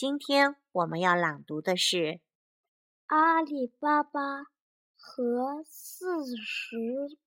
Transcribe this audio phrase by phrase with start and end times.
[0.00, 1.96] 今天我们要朗读的是
[3.06, 4.44] 《阿里巴巴
[4.94, 7.18] 和四十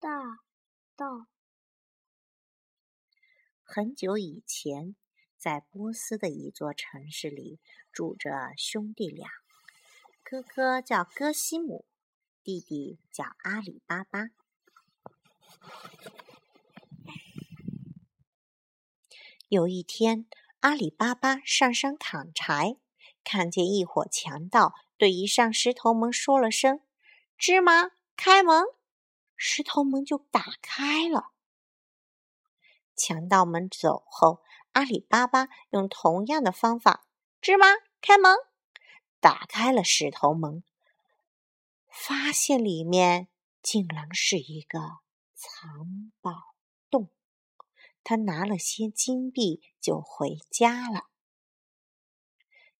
[0.00, 0.08] 大
[0.96, 1.06] 盗》。
[3.62, 4.96] 很久以前，
[5.36, 7.60] 在波斯的一座城市里，
[7.92, 9.28] 住着兄弟俩，
[10.22, 11.84] 哥哥叫哥西姆，
[12.42, 14.30] 弟弟叫阿里巴巴。
[19.50, 20.26] 有一天，
[20.66, 22.76] 阿里巴巴上山砍柴，
[23.22, 26.80] 看见一伙强盗对一扇石头门说了声
[27.38, 28.64] “芝麻开门”，
[29.38, 31.30] 石头门就打开了。
[32.96, 37.06] 强盗们走后，阿里巴巴用同样的方法
[37.40, 37.68] “芝麻
[38.00, 38.36] 开门”，
[39.22, 40.64] 打开了石头门，
[41.88, 43.28] 发现里面
[43.62, 44.80] 竟然是一个
[45.32, 46.55] 藏宝。
[48.08, 51.06] 他拿了些金币就回家了。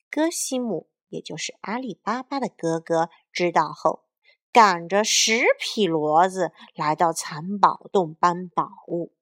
[0.09, 4.05] 哥西姆，也就是阿里巴巴的哥哥，知道后，
[4.53, 9.15] 赶着十匹骡子来到藏宝洞搬宝物。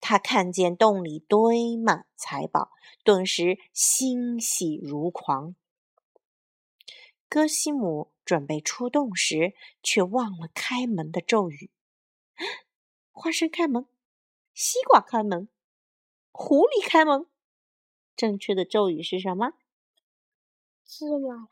[0.00, 2.70] 他看见洞里堆满财宝，
[3.04, 5.54] 顿时欣喜如狂。
[7.28, 9.54] 哥西姆准备出洞时，
[9.84, 11.70] 却忘了开门的咒语
[13.12, 13.86] ：“花生开门。”
[14.56, 15.50] 西瓜开门，
[16.32, 17.26] 狐狸开门。
[18.16, 19.50] 正确的咒语是什么？
[20.82, 21.46] 芝麻。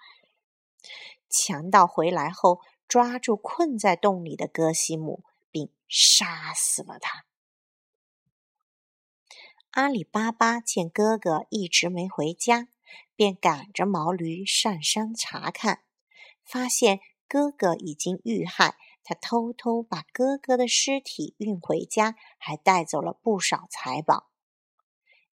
[1.28, 7.26] 强盗回来后，抓住困在洞里的哥西姆，并杀死了他。
[9.72, 12.68] 阿里巴巴见哥哥一直没回家，
[13.14, 15.84] 便赶着毛驴上山查看，
[16.42, 18.78] 发现哥哥已经遇害。
[19.04, 24.30] 他偷偷把哥哥的尸体运回家，还带走了不少财宝。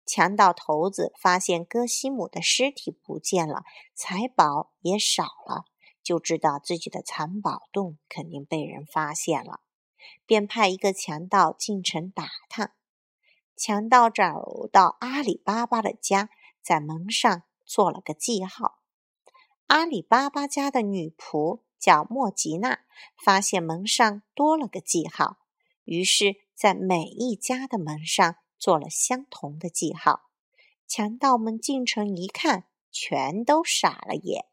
[0.06, 3.64] 强盗头子发现哥西姆的尸体不见了，
[3.96, 5.64] 财宝也少了，
[6.04, 9.62] 就知道自己的藏宝洞肯定被人发现了，
[10.26, 12.74] 便派一个强盗进城打探。
[13.56, 16.30] 强盗找到阿里巴巴的家，
[16.62, 18.80] 在门上做了个记号。
[19.68, 21.62] 阿里巴巴家的女仆。
[21.82, 22.82] 叫莫吉娜
[23.26, 25.40] 发现门上多了个记号，
[25.84, 30.30] 于是，在每一家的门上做了相同的记号。
[30.88, 34.46] 强盗们进城一看，全都傻了眼。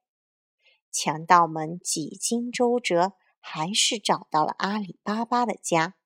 [0.91, 5.97] 强盗们几经周折，还是找到了阿里巴巴的家。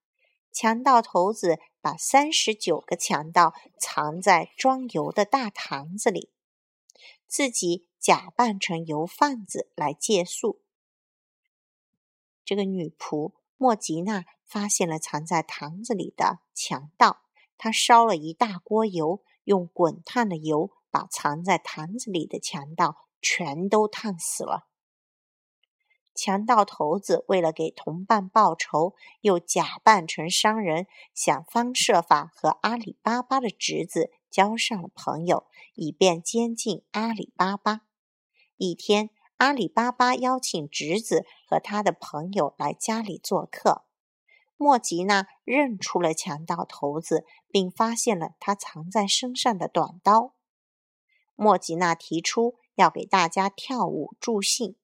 [0.50, 6.32] 强盗头子把三十九个强盗藏在装油的大坛子里，
[7.28, 10.61] 自己假扮成油贩子来借宿。
[12.44, 17.22] 这个女仆莫吉娜发现了藏在坛子里的强盗，
[17.56, 24.66] 她烧了一大锅油，用滚烫的油把藏在坛子里的强盗全都烫死了。
[26.14, 37.82] 强盗头子为了给同伴报仇，又假扮成商人，想方设法和阿里巴巴的侄子交上了朋友，以便监禁阿里巴巴。
[38.56, 39.10] 一天。
[39.42, 43.82] 阿里巴巴邀请侄子和他的朋友来家里做客。
[44.56, 50.36] 莫吉娜认出了强盗头子，并发现了他藏在身上的短刀。
[51.34, 54.76] 莫吉娜提出要给大家跳舞助兴，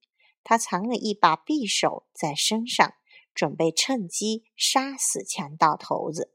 [0.43, 2.95] 他藏了一把匕首在身上，
[3.33, 6.33] 准备趁机杀死强盗头子。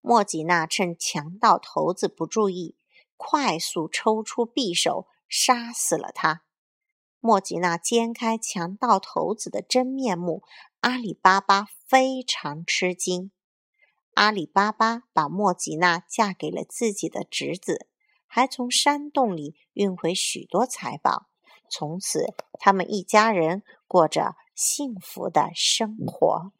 [0.00, 2.76] 莫吉娜趁强盗头子不注意，
[3.16, 5.08] 快速抽出匕首。
[5.36, 6.44] 杀死了他。
[7.18, 10.44] 莫吉娜揭开强盗头子的真面目，
[10.78, 13.32] 阿里巴巴非常吃惊。
[14.12, 17.88] 阿里巴巴把莫吉娜嫁给了自己的侄子，
[18.28, 21.26] 还从山洞里运回许多财宝。
[21.68, 26.52] 从此，他们一家人过着幸福的生活。